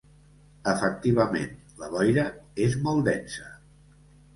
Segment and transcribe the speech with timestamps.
[0.71, 1.53] Efectivament,
[1.85, 2.27] la boira
[2.71, 3.51] és molt densa!